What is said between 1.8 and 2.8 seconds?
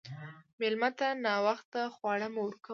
خواړه مه ورکوه.